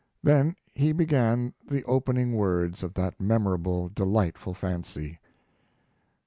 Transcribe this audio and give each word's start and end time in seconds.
Then 0.23 0.55
he 0.73 0.93
began 0.93 1.53
the 1.67 1.83
opening 1.83 2.33
words 2.33 2.81
of 2.81 2.95
that 2.95 3.21
memorable, 3.21 3.89
delightful 3.89 4.55
fancy. 4.55 5.19